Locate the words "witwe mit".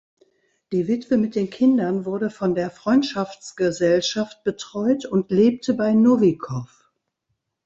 0.87-1.35